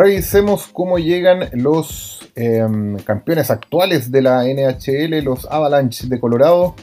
revisemos 0.00 0.66
cómo 0.72 0.98
llegan 0.98 1.50
los 1.52 2.32
em, 2.34 2.96
campeones 3.00 3.50
actuales 3.50 4.10
de 4.10 4.22
la 4.22 4.44
NHL, 4.44 5.22
los 5.22 5.46
Avalanche 5.50 6.08
de 6.08 6.18
Colorado. 6.18 6.74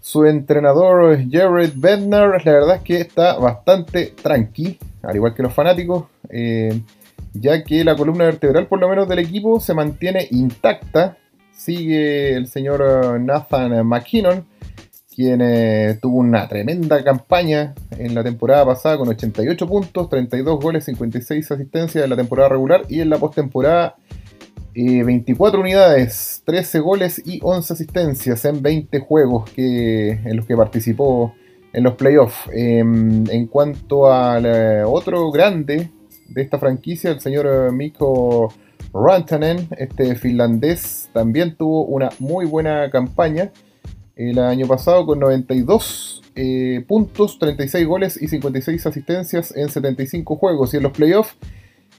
Su 0.00 0.24
entrenador 0.26 1.16
Jared 1.30 1.74
Bednar, 1.76 2.44
la 2.44 2.52
verdad 2.52 2.76
es 2.76 2.82
que 2.82 3.00
está 3.00 3.38
bastante 3.38 4.14
tranqui, 4.20 4.78
al 5.02 5.14
igual 5.14 5.32
que 5.32 5.44
los 5.44 5.54
fanáticos, 5.54 6.06
eh, 6.28 6.80
ya 7.34 7.62
que 7.62 7.84
la 7.84 7.94
columna 7.94 8.24
vertebral, 8.24 8.66
por 8.66 8.80
lo 8.80 8.88
menos 8.88 9.08
del 9.08 9.20
equipo, 9.20 9.60
se 9.60 9.72
mantiene 9.72 10.26
intacta. 10.32 11.16
Sigue 11.52 12.34
el 12.34 12.48
señor 12.48 12.82
eh, 12.82 13.18
Nathan 13.20 13.86
McKinnon, 13.86 14.44
quien 15.14 15.40
tuvo 16.00 16.18
una 16.18 16.48
tremenda 16.48 17.02
campaña 17.04 17.74
en 17.98 18.14
la 18.14 18.24
temporada 18.24 18.66
pasada 18.66 18.98
con 18.98 19.08
88 19.08 19.66
puntos, 19.68 20.08
32 20.08 20.60
goles, 20.60 20.84
56 20.84 21.50
asistencias 21.50 22.04
en 22.04 22.10
la 22.10 22.16
temporada 22.16 22.48
regular 22.48 22.82
y 22.88 23.00
en 23.00 23.10
la 23.10 23.18
postemporada 23.18 23.96
24 24.74 25.58
eh, 25.58 25.62
unidades, 25.62 26.42
13 26.44 26.80
goles 26.80 27.22
y 27.24 27.38
11 27.42 27.72
asistencias 27.72 28.44
en 28.44 28.60
20 28.60 28.98
juegos 29.00 29.50
en 29.56 30.36
los 30.36 30.46
que 30.46 30.56
participó 30.56 31.32
en 31.72 31.84
los 31.84 31.94
playoffs. 31.94 32.50
Em, 32.52 33.24
en 33.30 33.46
cuanto 33.46 34.12
al 34.12 34.46
otro 34.84 35.30
grande 35.30 35.90
de 36.28 36.42
esta 36.42 36.58
franquicia, 36.58 37.10
el 37.10 37.20
señor 37.20 37.46
eh, 37.46 37.72
Mikko 37.72 38.52
Rantanen, 38.92 39.68
este 39.78 40.16
finlandés, 40.16 41.08
también 41.12 41.56
tuvo 41.56 41.84
una 41.84 42.10
muy 42.18 42.46
buena 42.46 42.90
campaña 42.90 43.52
el 44.16 44.38
año 44.38 44.66
pasado 44.66 45.06
con 45.06 45.18
92 45.20 46.22
eh, 46.36 46.84
puntos, 46.88 47.38
36 47.38 47.86
goles 47.86 48.20
y 48.20 48.28
56 48.28 48.86
asistencias 48.86 49.56
en 49.56 49.68
75 49.68 50.36
juegos. 50.36 50.74
Y 50.74 50.78
en 50.78 50.82
los 50.82 50.92
playoffs 50.92 51.36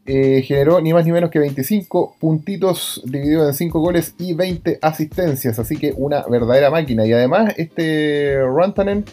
eh, 0.06 0.42
generó 0.44 0.82
ni 0.82 0.94
más 0.94 1.06
ni 1.06 1.12
menos 1.12 1.32
que 1.32 1.40
25 1.40 2.18
puntitos 2.20 3.02
divididos 3.06 3.48
en 3.48 3.54
5 3.54 3.80
goles 3.80 4.16
y 4.18 4.34
20 4.34 4.80
asistencias. 4.82 5.60
Así 5.60 5.78
que 5.78 5.94
una 5.96 6.26
verdadera 6.28 6.70
máquina. 6.70 7.06
Y 7.06 7.14
además 7.14 7.54
este 7.58 8.40
Rantanen 8.44 9.06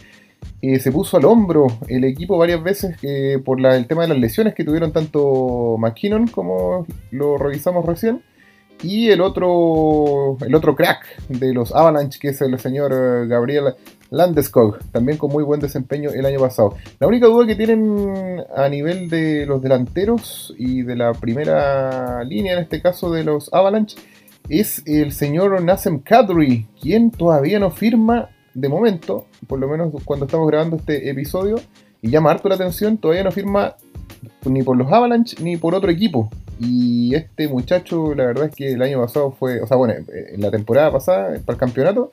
eh, 0.61 0.79
se 0.79 0.91
puso 0.91 1.17
al 1.17 1.25
hombro 1.25 1.67
el 1.87 2.03
equipo 2.03 2.37
varias 2.37 2.61
veces 2.61 2.97
por 3.45 3.65
el 3.65 3.87
tema 3.87 4.03
de 4.03 4.09
las 4.09 4.17
lesiones 4.17 4.53
que 4.53 4.65
tuvieron 4.65 4.91
tanto 4.91 5.77
McKinnon 5.77 6.27
como 6.27 6.85
lo 7.11 7.37
revisamos 7.37 7.85
recién 7.85 8.21
y 8.83 9.09
el 9.09 9.21
otro, 9.21 10.37
el 10.45 10.53
otro 10.53 10.75
crack 10.75 11.27
de 11.29 11.53
los 11.53 11.73
Avalanche, 11.73 12.19
que 12.19 12.29
es 12.29 12.41
el 12.41 12.59
señor 12.59 12.91
eh, 12.93 13.27
Gabriel 13.27 13.75
Landeskog, 14.09 14.79
también 14.91 15.17
con 15.17 15.31
muy 15.31 15.43
buen 15.43 15.59
desempeño 15.59 16.11
el 16.11 16.25
año 16.25 16.39
pasado. 16.39 16.75
La 16.99 17.07
única 17.07 17.27
duda 17.27 17.47
que 17.47 17.55
tienen 17.55 18.43
a 18.55 18.69
nivel 18.69 19.09
de 19.09 19.45
los 19.45 19.61
delanteros 19.61 20.53
y 20.57 20.83
de 20.83 20.95
la 20.95 21.13
primera 21.13 22.23
línea, 22.23 22.53
en 22.53 22.59
este 22.59 22.81
caso 22.81 23.11
de 23.11 23.23
los 23.23 23.51
Avalanche, 23.53 23.97
es 24.49 24.83
el 24.85 25.13
señor 25.13 25.61
Nasem 25.63 25.99
Kadri, 25.99 26.67
quien 26.79 27.09
todavía 27.09 27.59
no 27.59 27.71
firma 27.71 28.29
de 28.53 28.69
momento, 28.69 29.25
por 29.47 29.59
lo 29.59 29.67
menos 29.67 29.93
cuando 30.05 30.25
estamos 30.25 30.47
grabando 30.47 30.75
este 30.75 31.09
episodio, 31.09 31.55
y 32.01 32.09
llama 32.09 32.31
harto 32.31 32.49
la 32.49 32.55
atención, 32.55 32.97
todavía 32.97 33.23
no 33.23 33.31
firma 33.31 33.75
ni 34.45 34.61
por 34.61 34.75
los 34.75 34.91
Avalanche 34.91 35.37
ni 35.41 35.57
por 35.57 35.73
otro 35.73 35.89
equipo. 35.89 36.29
Y 36.65 37.15
este 37.15 37.47
muchacho, 37.47 38.15
la 38.15 38.25
verdad 38.25 38.45
es 38.45 38.55
que 38.55 38.73
el 38.73 38.81
año 38.81 39.01
pasado 39.01 39.31
fue, 39.31 39.61
o 39.61 39.67
sea, 39.67 39.77
bueno, 39.77 39.93
en 39.93 40.41
la 40.41 40.51
temporada 40.51 40.91
pasada, 40.91 41.37
para 41.45 41.55
el 41.55 41.59
campeonato, 41.59 42.11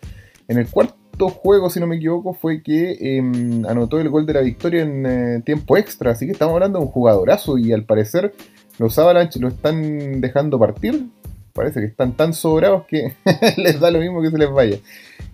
en 0.49 0.59
el 0.59 0.69
cuarto 0.69 1.29
juego, 1.29 1.71
si 1.71 1.81
no 1.81 1.87
me 1.87 1.97
equivoco, 1.97 2.35
fue 2.35 2.63
que 2.63 3.17
em, 3.19 3.65
anotó 3.67 4.01
el 4.01 4.09
gol 4.09 4.27
de 4.27 4.35
la 4.35 4.41
victoria 4.41 4.83
en 4.83 5.07
eh, 5.07 5.43
tiempo 5.45 5.77
extra. 5.77 6.13
Así 6.13 6.27
que 6.27 6.33
estamos 6.33 6.55
hablando 6.55 6.79
de 6.79 6.87
un 6.87 6.91
jugadorazo 6.91 7.59
y 7.59 7.73
al 7.73 7.85
parecer 7.85 8.35
los 8.79 8.99
Avalanche 8.99 9.39
lo 9.39 9.49
están 9.49 10.21
dejando 10.21 10.59
partir. 10.59 11.09
Parece 11.53 11.81
que 11.81 11.87
están 11.87 12.17
tan 12.17 12.33
sobrados 12.33 12.85
que 12.87 13.15
les 13.59 13.79
da 13.81 13.91
lo 13.91 13.99
mismo 13.99 14.23
que 14.23 14.31
se 14.31 14.39
les 14.39 14.51
vaya. 14.51 14.79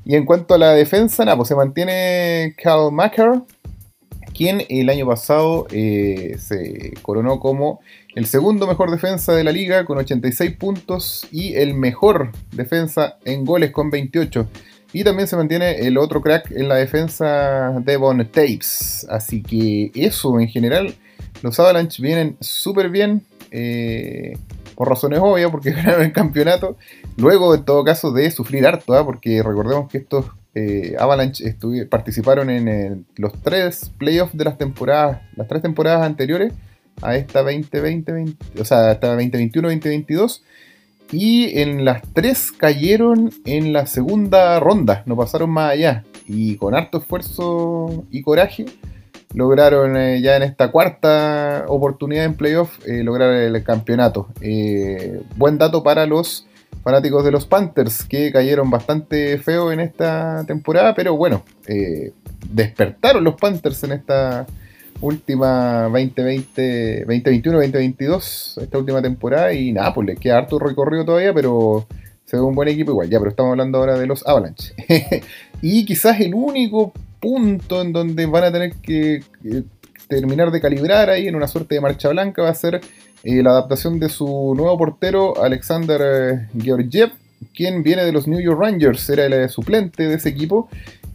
Y 0.04 0.16
en 0.16 0.24
cuanto 0.24 0.54
a 0.54 0.58
la 0.58 0.72
defensa, 0.72 1.24
nada, 1.24 1.36
pues 1.36 1.48
se 1.48 1.54
mantiene 1.54 2.54
Cal 2.56 2.92
Macker, 2.92 3.42
quien 4.36 4.62
el 4.68 4.90
año 4.90 5.06
pasado 5.06 5.66
eh, 5.70 6.36
se 6.38 6.92
coronó 7.02 7.40
como 7.40 7.80
el 8.14 8.26
segundo 8.26 8.66
mejor 8.66 8.90
defensa 8.90 9.34
de 9.34 9.44
la 9.44 9.52
liga 9.52 9.84
con 9.86 9.98
86 9.98 10.56
puntos 10.56 11.26
y 11.32 11.54
el 11.54 11.74
mejor 11.74 12.32
defensa 12.52 13.16
en 13.24 13.44
goles 13.44 13.70
con 13.70 13.90
28. 13.90 14.46
Y 14.92 15.04
también 15.04 15.26
se 15.26 15.36
mantiene 15.36 15.86
el 15.86 15.96
otro 15.98 16.20
crack 16.20 16.50
en 16.50 16.68
la 16.68 16.76
defensa, 16.76 17.80
Devon 17.84 18.18
Tapes. 18.26 19.06
Así 19.08 19.42
que 19.42 19.90
eso 19.94 20.38
en 20.38 20.48
general, 20.48 20.94
los 21.42 21.58
Avalanche 21.58 22.02
vienen 22.02 22.36
súper 22.40 22.90
bien. 22.90 23.22
Eh, 23.50 24.36
por 24.74 24.88
razones 24.88 25.20
obvias, 25.22 25.50
porque 25.50 25.70
ganaron 25.72 26.02
el 26.02 26.12
campeonato. 26.12 26.76
Luego, 27.16 27.54
en 27.54 27.64
todo 27.64 27.82
caso, 27.84 28.12
de 28.12 28.30
sufrir 28.30 28.66
harto, 28.66 28.94
¿ah? 28.94 29.04
porque 29.04 29.42
recordemos 29.42 29.90
que 29.90 29.98
estos 29.98 30.26
eh, 30.58 30.96
Avalanche 30.98 31.54
participaron 31.90 32.48
en 32.48 33.04
los 33.16 33.34
tres 33.42 33.92
playoffs 33.98 34.34
de 34.34 34.44
las 34.44 34.56
temporadas, 34.56 35.20
las 35.36 35.46
tres 35.48 35.60
temporadas 35.60 36.02
anteriores 36.02 36.54
a 37.02 37.14
esta 37.14 37.42
2020, 37.42 38.36
o 38.58 38.64
sea, 38.64 38.90
hasta 38.90 39.14
2021-2022. 39.18 40.40
Y 41.12 41.60
en 41.60 41.84
las 41.84 42.00
tres 42.14 42.52
cayeron 42.52 43.30
en 43.44 43.74
la 43.74 43.84
segunda 43.84 44.58
ronda, 44.58 45.02
no 45.04 45.14
pasaron 45.14 45.50
más 45.50 45.72
allá. 45.72 46.04
Y 46.26 46.56
con 46.56 46.74
harto 46.74 46.98
esfuerzo 46.98 48.06
y 48.10 48.22
coraje 48.22 48.64
lograron 49.34 49.94
eh, 49.98 50.22
ya 50.22 50.36
en 50.36 50.42
esta 50.42 50.70
cuarta 50.70 51.66
oportunidad 51.68 52.24
en 52.24 52.34
playoff 52.34 52.78
eh, 52.86 53.02
lograr 53.04 53.30
el 53.34 53.62
campeonato. 53.62 54.28
buen 55.36 55.58
dato 55.58 55.82
para 55.82 56.06
los 56.06 56.46
fanáticos 56.82 57.24
de 57.24 57.30
los 57.30 57.46
Panthers, 57.46 58.04
que 58.04 58.32
cayeron 58.32 58.70
bastante 58.70 59.38
feo 59.38 59.72
en 59.72 59.80
esta 59.80 60.44
temporada, 60.46 60.94
pero 60.94 61.16
bueno, 61.16 61.44
eh, 61.66 62.12
despertaron 62.50 63.24
los 63.24 63.34
Panthers 63.34 63.82
en 63.84 63.92
esta 63.92 64.46
última 65.00 65.82
2020, 65.84 67.00
2021, 67.00 67.58
2022, 67.58 68.58
esta 68.62 68.78
última 68.78 69.02
temporada, 69.02 69.52
y 69.52 69.72
nada, 69.72 69.92
pues 69.92 70.06
les 70.06 70.18
queda 70.18 70.38
harto 70.38 70.58
recorrido 70.58 71.04
todavía, 71.04 71.34
pero 71.34 71.86
se 72.24 72.36
ve 72.36 72.42
un 72.42 72.54
buen 72.54 72.68
equipo 72.68 72.90
igual, 72.92 73.08
ya, 73.08 73.18
pero 73.18 73.30
estamos 73.30 73.50
hablando 73.52 73.78
ahora 73.78 73.98
de 73.98 74.06
los 74.06 74.26
Avalanche. 74.26 74.74
y 75.62 75.84
quizás 75.84 76.20
el 76.20 76.34
único 76.34 76.92
punto 77.20 77.82
en 77.82 77.92
donde 77.92 78.26
van 78.26 78.44
a 78.44 78.52
tener 78.52 78.74
que 78.76 79.22
terminar 80.08 80.50
de 80.50 80.60
calibrar 80.60 81.10
ahí 81.10 81.28
en 81.28 81.36
una 81.36 81.48
suerte 81.48 81.74
de 81.74 81.80
marcha 81.80 82.08
blanca 82.08 82.42
va 82.42 82.50
a 82.50 82.54
ser 82.54 82.80
eh, 83.24 83.42
la 83.42 83.50
adaptación 83.50 83.98
de 83.98 84.08
su 84.08 84.54
nuevo 84.56 84.76
portero, 84.78 85.42
Alexander 85.42 86.00
eh, 86.02 86.48
Georgiev, 86.60 87.12
quien 87.54 87.82
viene 87.82 88.04
de 88.04 88.12
los 88.12 88.26
New 88.26 88.40
York 88.40 88.60
Rangers, 88.60 89.08
era 89.10 89.26
el 89.26 89.32
eh, 89.32 89.48
suplente 89.48 90.08
de 90.08 90.14
ese 90.14 90.28
equipo, 90.28 90.68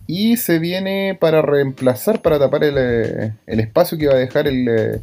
y 0.08 0.38
se 0.38 0.60
viene 0.60 1.18
para 1.20 1.42
reemplazar, 1.42 2.22
para 2.22 2.40
tapar 2.40 2.64
el, 2.64 2.78
el 2.78 3.60
espacio 3.60 3.98
que 3.98 4.08
va 4.08 4.14
a 4.14 4.18
dejar 4.18 4.48
el 4.48 5.02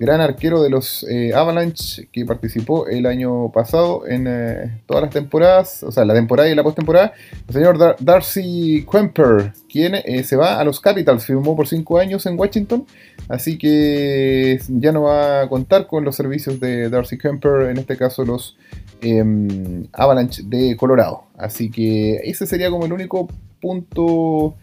gran 0.00 0.22
arquero 0.22 0.62
de 0.62 0.70
los 0.70 1.06
eh, 1.10 1.34
Avalanche 1.34 2.08
que 2.10 2.24
participó 2.24 2.86
el 2.88 3.04
año 3.04 3.52
pasado 3.52 4.08
en 4.08 4.26
eh, 4.26 4.80
todas 4.86 5.02
las 5.02 5.12
temporadas, 5.12 5.82
o 5.82 5.92
sea, 5.92 6.06
la 6.06 6.14
temporada 6.14 6.48
y 6.48 6.54
la 6.54 6.62
postemporada, 6.62 7.12
el 7.46 7.54
señor 7.54 7.96
Darcy 8.00 8.86
Kemper, 8.90 9.52
quien 9.70 9.96
eh, 9.96 10.24
se 10.24 10.36
va 10.36 10.58
a 10.58 10.64
los 10.64 10.80
Capitals, 10.80 11.26
firmó 11.26 11.54
por 11.54 11.68
5 11.68 11.98
años 11.98 12.24
en 12.24 12.38
Washington, 12.38 12.86
así 13.28 13.58
que 13.58 14.58
ya 14.68 14.90
no 14.90 15.02
va 15.02 15.42
a 15.42 15.48
contar 15.50 15.86
con 15.86 16.02
los 16.02 16.16
servicios 16.16 16.58
de 16.60 16.88
Darcy 16.88 17.18
Kemper, 17.18 17.68
en 17.68 17.76
este 17.76 17.98
caso 17.98 18.24
los 18.24 18.56
em, 19.02 19.86
Avalanche 19.92 20.42
de 20.46 20.78
Colorado. 20.78 21.24
Así 21.36 21.70
que 21.70 22.22
ese 22.24 22.46
sería 22.46 22.70
como 22.70 22.86
el 22.86 22.94
único 22.94 23.28
punto 23.60 24.54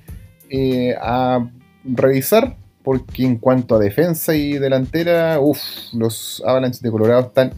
a 1.00 1.48
revisar 1.84 2.56
porque 2.88 3.25
en 3.25 3.36
cuanto 3.36 3.75
a 3.75 3.80
defensa 3.80 4.34
y 4.34 4.57
delantera, 4.60 5.42
uff, 5.42 5.60
los 5.92 6.42
Avalanche 6.45 6.80
de 6.81 6.89
Colorado 6.89 7.19
están 7.19 7.51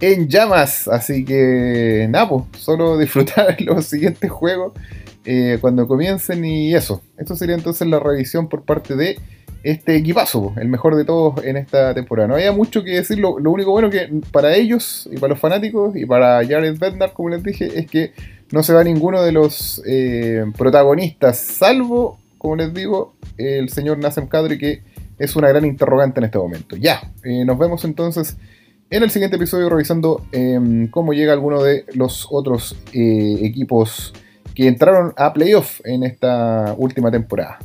en 0.00 0.26
llamas. 0.26 0.88
Así 0.88 1.24
que 1.24 2.08
nada, 2.10 2.28
solo 2.58 2.98
disfrutar 2.98 3.56
los 3.60 3.84
siguientes 3.84 4.28
juegos 4.28 4.72
eh, 5.24 5.58
cuando 5.60 5.86
comiencen 5.86 6.44
y 6.44 6.74
eso. 6.74 7.02
Esto 7.16 7.36
sería 7.36 7.54
entonces 7.54 7.86
la 7.86 8.00
revisión 8.00 8.48
por 8.48 8.64
parte 8.64 8.96
de 8.96 9.20
este 9.62 9.94
equipazo, 9.94 10.52
el 10.56 10.66
mejor 10.66 10.96
de 10.96 11.04
todos 11.04 11.44
en 11.44 11.56
esta 11.56 11.94
temporada. 11.94 12.26
No 12.26 12.34
había 12.34 12.50
mucho 12.50 12.82
que 12.82 12.96
decir, 12.96 13.20
lo, 13.20 13.36
único 13.36 13.70
bueno 13.70 13.90
que 13.90 14.10
para 14.32 14.56
ellos 14.56 15.08
y 15.12 15.18
para 15.18 15.34
los 15.34 15.38
fanáticos 15.38 15.94
y 15.94 16.04
para 16.04 16.44
Jared 16.44 16.76
Bednar, 16.80 17.12
como 17.12 17.28
les 17.28 17.44
dije, 17.44 17.78
es 17.78 17.86
que 17.88 18.12
no 18.50 18.64
se 18.64 18.72
va 18.72 18.82
ninguno 18.82 19.22
de 19.22 19.30
los 19.30 19.80
eh, 19.86 20.46
protagonistas, 20.56 21.38
salvo 21.38 22.18
como 22.38 22.56
les 22.56 22.72
digo, 22.72 23.14
el 23.36 23.68
señor 23.68 23.98
Nasem 23.98 24.28
Kadri, 24.28 24.58
que 24.58 24.82
es 25.18 25.36
una 25.36 25.48
gran 25.48 25.64
interrogante 25.64 26.20
en 26.20 26.24
este 26.24 26.38
momento. 26.38 26.76
Ya, 26.76 27.12
eh, 27.24 27.44
nos 27.44 27.58
vemos 27.58 27.84
entonces 27.84 28.36
en 28.90 29.02
el 29.02 29.10
siguiente 29.10 29.36
episodio 29.36 29.68
revisando 29.68 30.24
em, 30.32 30.88
cómo 30.88 31.12
llega 31.12 31.32
alguno 31.32 31.62
de 31.62 31.84
los 31.94 32.26
otros 32.30 32.76
eh, 32.92 33.38
equipos 33.42 34.14
que 34.54 34.66
entraron 34.66 35.12
a 35.16 35.32
playoff 35.32 35.80
en 35.84 36.04
esta 36.04 36.74
última 36.78 37.10
temporada. 37.10 37.58